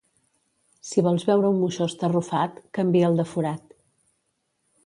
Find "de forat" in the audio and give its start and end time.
3.23-3.81